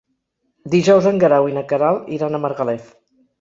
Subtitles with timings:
[0.75, 2.91] Dijous en Guerau i na Queralt iran a Margalef.